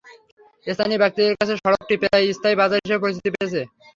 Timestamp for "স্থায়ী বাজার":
2.37-2.81